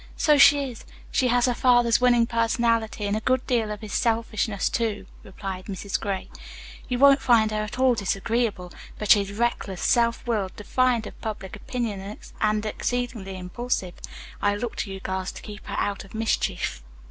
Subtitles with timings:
[0.17, 0.83] "So she is.
[1.11, 5.65] She has her father's winning personality, and a good deal of his selfishness, too," replied
[5.65, 5.99] Mrs.
[5.99, 6.27] Gray.
[6.89, 8.73] "You won't find her at all disagreeable.
[8.97, 13.93] But she is reckless, self willed, defiant of public opinion and exceedingly impulsive.
[14.41, 16.81] I look to you girls to keep her out of mischief."